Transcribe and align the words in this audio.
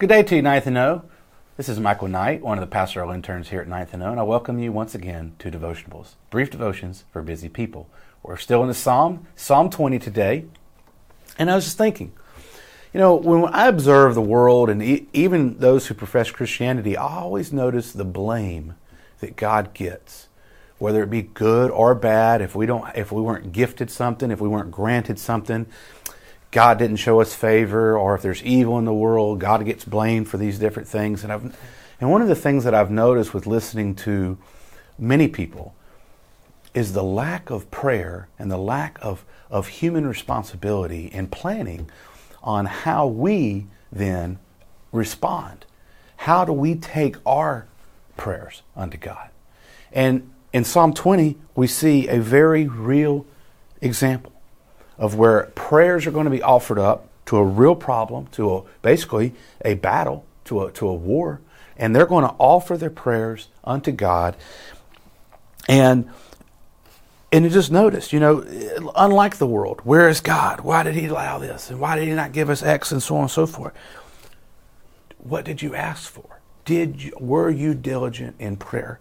Good 0.00 0.08
day 0.08 0.22
to 0.22 0.36
you, 0.36 0.40
Ninth 0.40 0.66
and 0.66 0.78
O. 0.78 1.02
This 1.58 1.68
is 1.68 1.78
Michael 1.78 2.08
Knight, 2.08 2.40
one 2.40 2.56
of 2.56 2.62
the 2.62 2.66
pastoral 2.66 3.10
interns 3.10 3.50
here 3.50 3.60
at 3.60 3.68
Ninth 3.68 3.92
and 3.92 4.02
O, 4.02 4.10
and 4.10 4.18
I 4.18 4.22
welcome 4.22 4.58
you 4.58 4.72
once 4.72 4.94
again 4.94 5.34
to 5.40 5.50
Devotionables, 5.50 6.14
brief 6.30 6.48
devotions 6.48 7.04
for 7.12 7.20
busy 7.20 7.50
people. 7.50 7.86
We're 8.22 8.38
still 8.38 8.62
in 8.62 8.68
the 8.68 8.72
Psalm, 8.72 9.26
Psalm 9.36 9.68
20 9.68 9.98
today, 9.98 10.46
and 11.38 11.50
I 11.50 11.54
was 11.54 11.66
just 11.66 11.76
thinking, 11.76 12.12
you 12.94 13.00
know, 13.00 13.14
when 13.14 13.44
I 13.52 13.66
observe 13.66 14.14
the 14.14 14.22
world 14.22 14.70
and 14.70 14.82
e- 14.82 15.06
even 15.12 15.58
those 15.58 15.88
who 15.88 15.92
profess 15.92 16.30
Christianity, 16.30 16.96
I 16.96 17.18
always 17.18 17.52
notice 17.52 17.92
the 17.92 18.06
blame 18.06 18.76
that 19.18 19.36
God 19.36 19.74
gets, 19.74 20.28
whether 20.78 21.02
it 21.02 21.10
be 21.10 21.20
good 21.20 21.70
or 21.70 21.94
bad. 21.94 22.40
If 22.40 22.54
we 22.54 22.64
don't, 22.64 22.90
if 22.96 23.12
we 23.12 23.20
weren't 23.20 23.52
gifted 23.52 23.90
something, 23.90 24.30
if 24.30 24.40
we 24.40 24.48
weren't 24.48 24.70
granted 24.70 25.18
something, 25.18 25.66
God 26.50 26.78
didn't 26.78 26.96
show 26.96 27.20
us 27.20 27.34
favor, 27.34 27.96
or 27.96 28.14
if 28.14 28.22
there's 28.22 28.42
evil 28.42 28.78
in 28.78 28.84
the 28.84 28.94
world, 28.94 29.38
God 29.38 29.64
gets 29.64 29.84
blamed 29.84 30.28
for 30.28 30.36
these 30.36 30.58
different 30.58 30.88
things. 30.88 31.22
And 31.22 31.32
I've, 31.32 31.56
and 32.00 32.10
one 32.10 32.22
of 32.22 32.28
the 32.28 32.34
things 32.34 32.64
that 32.64 32.74
I've 32.74 32.90
noticed 32.90 33.32
with 33.32 33.46
listening 33.46 33.94
to 33.96 34.36
many 34.98 35.28
people 35.28 35.74
is 36.74 36.92
the 36.92 37.02
lack 37.02 37.50
of 37.50 37.70
prayer 37.70 38.28
and 38.38 38.50
the 38.50 38.58
lack 38.58 38.98
of, 39.02 39.24
of 39.50 39.68
human 39.68 40.06
responsibility 40.06 41.10
and 41.12 41.30
planning 41.30 41.90
on 42.42 42.66
how 42.66 43.06
we 43.06 43.66
then 43.92 44.38
respond. 44.92 45.66
How 46.16 46.44
do 46.44 46.52
we 46.52 46.74
take 46.74 47.16
our 47.26 47.66
prayers 48.16 48.62
unto 48.76 48.96
God? 48.96 49.30
And 49.92 50.30
in 50.52 50.64
Psalm 50.64 50.94
20, 50.94 51.36
we 51.54 51.66
see 51.66 52.08
a 52.08 52.20
very 52.20 52.66
real 52.66 53.26
example 53.80 54.32
of 55.00 55.16
where 55.16 55.44
prayers 55.56 56.06
are 56.06 56.12
going 56.12 56.26
to 56.26 56.30
be 56.30 56.42
offered 56.42 56.78
up 56.78 57.08
to 57.26 57.38
a 57.38 57.42
real 57.42 57.74
problem, 57.74 58.26
to 58.28 58.54
a, 58.54 58.62
basically 58.82 59.34
a 59.64 59.74
battle, 59.74 60.24
to 60.44 60.62
a, 60.62 60.72
to 60.72 60.86
a 60.86 60.94
war, 60.94 61.40
and 61.76 61.96
they're 61.96 62.06
going 62.06 62.24
to 62.24 62.34
offer 62.38 62.76
their 62.76 62.90
prayers 62.90 63.48
unto 63.64 63.90
God. 63.90 64.36
And 65.68 66.08
and 67.32 67.44
you 67.44 67.50
just 67.50 67.70
notice, 67.70 68.12
you 68.12 68.18
know, 68.18 68.44
unlike 68.96 69.36
the 69.36 69.46
world, 69.46 69.80
where 69.84 70.08
is 70.08 70.20
God? 70.20 70.62
Why 70.62 70.82
did 70.82 70.94
He 70.94 71.06
allow 71.06 71.38
this? 71.38 71.70
And 71.70 71.78
why 71.78 71.96
did 71.96 72.08
He 72.08 72.14
not 72.14 72.32
give 72.32 72.50
us 72.50 72.60
X 72.60 72.90
and 72.90 73.00
so 73.00 73.14
on 73.16 73.22
and 73.22 73.30
so 73.30 73.46
forth? 73.46 73.72
What 75.18 75.44
did 75.44 75.62
you 75.62 75.76
ask 75.76 76.10
for? 76.10 76.40
Did 76.64 77.04
you, 77.04 77.12
were 77.20 77.48
you 77.48 77.74
diligent 77.74 78.34
in 78.40 78.56
prayer? 78.56 78.98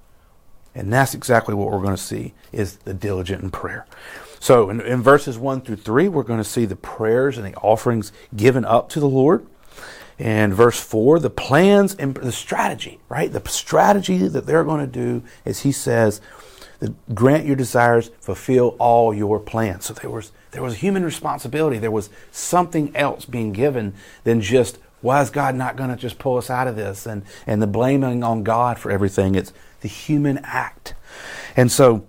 And 0.80 0.92
that's 0.94 1.14
exactly 1.14 1.54
what 1.54 1.72
we're 1.72 1.82
going 1.82 1.96
to 1.96 2.02
see 2.02 2.34
is 2.52 2.78
the 2.78 2.94
diligent 2.94 3.44
in 3.44 3.52
prayer. 3.52 3.86
So 4.40 4.70
in, 4.70 4.80
in 4.82 5.02
verses 5.04 5.38
1 5.38 5.62
through 5.62 5.78
3, 5.78 6.08
we're 6.08 6.24
going 6.24 6.40
to 6.40 6.50
see 6.50 6.66
the 6.66 6.76
prayers 6.76 7.38
and 7.38 7.46
the 7.46 7.56
offerings 7.58 8.12
given 8.36 8.64
up 8.66 8.90
to 8.90 9.00
the 9.00 9.08
Lord. 9.08 9.46
And 10.18 10.54
verse 10.54 10.80
4, 10.80 11.20
the 11.20 11.30
plans 11.30 11.96
and 11.96 12.16
the 12.16 12.32
strategy, 12.32 13.00
right? 13.08 13.32
The 13.32 13.48
strategy 13.48 14.28
that 14.28 14.46
they're 14.46 14.64
going 14.64 14.82
to 14.82 14.92
do 14.92 15.24
is 15.46 15.62
he 15.62 15.72
says, 15.72 16.22
grant 17.14 17.46
your 17.46 17.56
desires, 17.56 18.12
fulfill 18.20 18.76
all 18.80 19.14
your 19.14 19.40
plans. 19.40 19.86
So 19.86 19.94
there 19.94 20.10
was 20.10 20.32
there 20.52 20.64
was 20.64 20.78
human 20.78 21.06
responsibility. 21.06 21.78
There 21.78 21.92
was 21.92 22.10
something 22.32 22.96
else 22.96 23.26
being 23.26 23.54
given 23.54 23.94
than 24.24 24.42
just 24.42 24.80
why 25.02 25.22
is 25.22 25.30
God 25.30 25.56
not 25.56 25.76
going 25.76 25.90
to 25.90 25.96
just 25.96 26.20
pull 26.20 26.38
us 26.38 26.50
out 26.50 26.68
of 26.68 26.76
this 26.76 27.06
and 27.06 27.24
and 27.48 27.62
the 27.62 27.68
blaming 27.68 28.24
on 28.24 28.44
God 28.44 28.80
for 28.80 28.92
everything. 28.92 29.36
It's 29.36 29.54
the 29.82 29.88
human 29.88 30.40
act. 30.44 30.94
And 31.56 31.72
so 31.72 32.06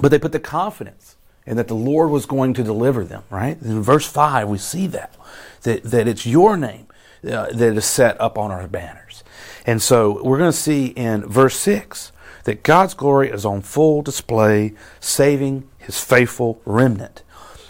but 0.00 0.10
they 0.10 0.18
put 0.18 0.32
the 0.32 0.40
confidence 0.40 1.16
in 1.46 1.56
that 1.56 1.68
the 1.68 1.74
Lord 1.74 2.10
was 2.10 2.26
going 2.26 2.54
to 2.54 2.62
deliver 2.62 3.04
them, 3.04 3.22
right? 3.30 3.60
In 3.62 3.80
verse 3.82 4.06
5, 4.06 4.48
we 4.48 4.58
see 4.58 4.86
that, 4.88 5.16
that, 5.62 5.84
that 5.84 6.08
it's 6.08 6.26
your 6.26 6.56
name 6.56 6.88
uh, 7.24 7.46
that 7.46 7.76
is 7.76 7.84
set 7.84 8.20
up 8.20 8.36
on 8.36 8.50
our 8.50 8.66
banners. 8.66 9.22
And 9.64 9.80
so 9.80 10.22
we're 10.22 10.38
going 10.38 10.52
to 10.52 10.56
see 10.56 10.86
in 10.86 11.26
verse 11.26 11.56
6 11.58 12.12
that 12.44 12.62
God's 12.62 12.94
glory 12.94 13.30
is 13.30 13.44
on 13.44 13.62
full 13.62 14.02
display, 14.02 14.74
saving 15.00 15.68
his 15.78 16.00
faithful 16.00 16.60
remnant. 16.64 17.22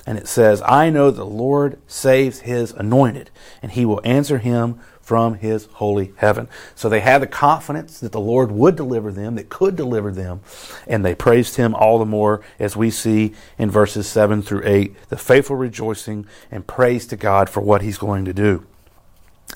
And 0.06 0.17
it 0.17 0.28
says, 0.28 0.62
I 0.62 0.89
know 0.89 1.11
the 1.11 1.25
Lord 1.25 1.78
saves 1.89 2.41
his 2.41 2.71
anointed, 2.71 3.31
and 3.61 3.72
he 3.72 3.84
will 3.84 4.00
answer 4.05 4.39
him 4.39 4.78
from 5.00 5.34
his 5.34 5.67
holy 5.75 6.12
heaven. 6.17 6.49
So 6.75 6.89
they 6.89 6.99
had 6.99 7.22
the 7.22 7.28
confidence 7.28 8.00
that 8.00 8.12
the 8.12 8.21
Lord 8.21 8.50
would 8.50 8.75
deliver 8.75 9.12
them, 9.12 9.37
that 9.37 9.49
could 9.49 9.77
deliver 9.77 10.11
them, 10.11 10.41
and 10.87 11.05
they 11.05 11.15
praised 11.15 11.56
him 11.56 11.75
all 11.75 11.99
the 11.99 12.05
more 12.05 12.43
as 12.59 12.77
we 12.77 12.91
see 12.91 13.33
in 13.56 13.71
verses 13.71 14.09
7 14.09 14.43
through 14.43 14.62
8, 14.65 15.09
the 15.09 15.17
faithful 15.17 15.55
rejoicing 15.55 16.27
and 16.50 16.67
praise 16.67 17.06
to 17.06 17.17
God 17.17 17.49
for 17.49 17.61
what 17.61 17.83
he's 17.83 17.99
going 17.99 18.25
to 18.25 18.33
do. 18.33 18.67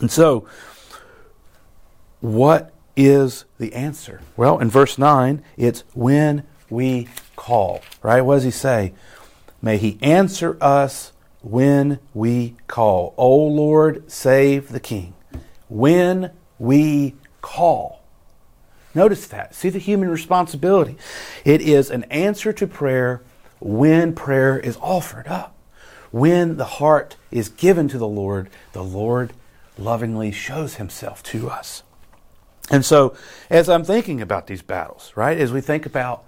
And 0.00 0.10
so, 0.10 0.46
what 2.20 2.72
is 2.96 3.44
the 3.58 3.72
answer? 3.74 4.20
Well, 4.36 4.58
in 4.58 4.70
verse 4.70 4.98
9, 4.98 5.42
it's 5.56 5.82
when 5.94 6.44
we 6.68 7.08
call, 7.34 7.82
right? 8.02 8.20
What 8.20 8.36
does 8.36 8.44
he 8.44 8.50
say? 8.50 8.94
May 9.62 9.76
he 9.76 9.98
answer 10.00 10.56
us 10.60 11.12
when 11.42 11.98
we 12.14 12.56
call. 12.66 13.14
O 13.16 13.34
Lord, 13.34 14.10
save 14.10 14.70
the 14.70 14.80
King 14.80 15.14
when 15.68 16.30
we 16.58 17.14
call. 17.40 18.02
Notice 18.94 19.26
that. 19.28 19.54
See 19.54 19.68
the 19.68 19.78
human 19.78 20.10
responsibility. 20.10 20.96
It 21.44 21.60
is 21.60 21.90
an 21.90 22.04
answer 22.04 22.52
to 22.52 22.66
prayer 22.66 23.22
when 23.60 24.14
prayer 24.14 24.58
is 24.58 24.76
offered 24.78 25.28
up. 25.28 25.56
When 26.10 26.56
the 26.56 26.64
heart 26.64 27.16
is 27.30 27.48
given 27.48 27.86
to 27.88 27.98
the 27.98 28.08
Lord, 28.08 28.50
the 28.72 28.82
Lord 28.82 29.32
lovingly 29.78 30.32
shows 30.32 30.74
himself 30.74 31.22
to 31.24 31.48
us. 31.48 31.84
And 32.70 32.84
so, 32.84 33.14
as 33.48 33.68
I'm 33.68 33.84
thinking 33.84 34.20
about 34.20 34.46
these 34.48 34.62
battles, 34.62 35.12
right, 35.14 35.38
as 35.38 35.52
we 35.52 35.60
think 35.60 35.86
about 35.86 36.24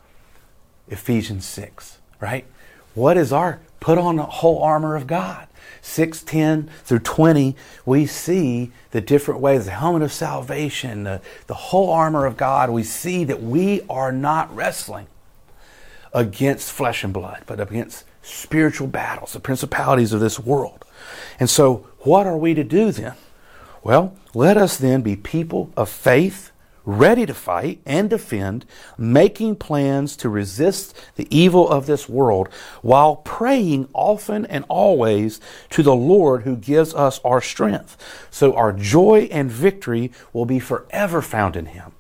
Ephesians 0.89 1.45
6, 1.47 1.99
right, 2.21 2.47
what 2.95 3.17
is 3.17 3.33
our 3.33 3.61
put 3.81 3.99
on 3.99 4.17
the 4.17 4.25
whole 4.25 4.63
armor 4.63 4.97
of 4.97 5.07
God? 5.07 5.49
610 5.83 6.73
through 6.85 7.01
20, 7.01 7.57
we 7.85 8.07
see 8.07 8.71
the 8.93 9.01
different 9.01 9.41
ways, 9.41 9.65
the 9.65 9.73
helmet 9.73 10.03
of 10.03 10.13
salvation, 10.13 11.05
the, 11.05 11.21
the 11.49 11.55
whole 11.55 11.91
armor 11.91 12.25
of 12.25 12.37
God. 12.37 12.71
We 12.71 12.85
see 12.85 13.25
that 13.25 13.43
we 13.43 13.83
are 13.91 14.13
not 14.13 14.55
wrestling 14.55 15.09
against 16.15 16.71
flesh 16.71 17.03
and 17.03 17.13
blood, 17.13 17.43
but 17.47 17.59
against 17.59 18.05
spiritual 18.23 18.87
battles, 18.87 19.33
the 19.33 19.41
principalities 19.41 20.13
of 20.13 20.21
this 20.21 20.39
world. 20.39 20.85
And 21.41 21.51
so, 21.51 21.89
what 22.01 22.27
are 22.27 22.37
we 22.37 22.55
to 22.55 22.63
do 22.63 22.93
then? 22.93 23.15
Well, 23.83 24.15
let 24.35 24.57
us 24.57 24.77
then 24.77 25.03
be 25.03 25.17
people 25.17 25.73
of 25.77 25.89
faith 25.89 26.52
ready 26.85 27.27
to 27.27 27.35
fight 27.35 27.81
and 27.87 28.11
defend, 28.11 28.67
making 28.99 29.57
plans 29.57 30.17
to 30.17 30.29
resist 30.29 30.95
the 31.17 31.29
evil 31.31 31.69
of 31.69 31.87
this 31.87 32.09
world, 32.09 32.49
while 32.83 33.17
praying 33.17 33.89
often 33.93 34.47
and 34.47 34.65
always 34.69 35.41
to 35.71 35.83
the 35.83 35.95
Lord 35.95 36.43
who 36.43 36.57
gives 36.57 36.95
us 36.95 37.21
our 37.25 37.41
strength. 37.41 37.97
So 38.31 38.55
our 38.55 38.73
joy 38.73 39.29
and 39.31 39.51
victory 39.51 40.13
will 40.33 40.47
be 40.47 40.59
forever 40.59 41.23
found 41.23 41.57
in 41.57 41.67
Him. 41.67 41.93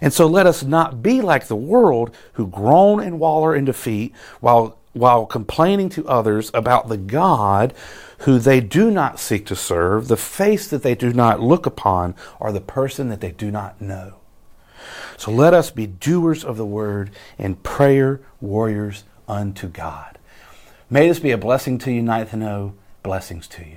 And 0.00 0.12
so 0.12 0.26
let 0.26 0.46
us 0.46 0.62
not 0.62 1.02
be 1.02 1.20
like 1.20 1.46
the 1.46 1.56
world 1.56 2.14
who 2.34 2.46
groan 2.46 3.00
and 3.00 3.18
waller 3.18 3.54
in 3.54 3.64
defeat 3.64 4.12
while, 4.40 4.78
while 4.94 5.26
complaining 5.26 5.90
to 5.90 6.08
others 6.08 6.50
about 6.54 6.88
the 6.88 6.96
God 6.96 7.74
who 8.20 8.38
they 8.38 8.60
do 8.60 8.90
not 8.90 9.20
seek 9.20 9.44
to 9.46 9.56
serve, 9.56 10.08
the 10.08 10.16
face 10.16 10.66
that 10.68 10.82
they 10.82 10.94
do 10.94 11.12
not 11.12 11.40
look 11.40 11.66
upon, 11.66 12.14
or 12.40 12.52
the 12.52 12.60
person 12.60 13.08
that 13.10 13.20
they 13.20 13.32
do 13.32 13.50
not 13.50 13.80
know. 13.80 14.14
So 15.16 15.30
let 15.30 15.52
us 15.52 15.70
be 15.70 15.86
doers 15.86 16.44
of 16.44 16.56
the 16.56 16.66
word 16.66 17.10
and 17.38 17.62
prayer 17.62 18.20
warriors 18.40 19.04
unto 19.28 19.68
God. 19.68 20.18
May 20.88 21.08
this 21.08 21.18
be 21.18 21.32
a 21.32 21.38
blessing 21.38 21.78
to 21.78 21.92
you, 21.92 22.02
Ninth 22.02 22.32
and 22.32 22.42
O. 22.42 22.74
Blessings 23.02 23.46
to 23.48 23.64
you. 23.64 23.76